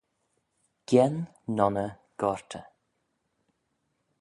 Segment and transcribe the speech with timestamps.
[0.87, 1.19] Gien
[1.57, 1.91] nonney
[2.23, 2.65] gortey